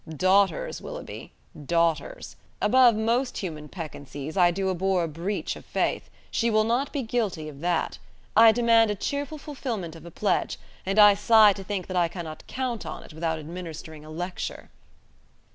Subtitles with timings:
[0.09, 1.31] Daughters, Willoughby,
[1.67, 2.35] daughters!
[2.59, 6.09] Above most human peccancies, I do abhor a breach of faith.
[6.31, 7.99] She will not be guilty of that.
[8.35, 12.07] I demand a cheerful fulfilment of a pledge: and I sigh to think that I
[12.07, 14.71] cannot count on it without administering a lecture."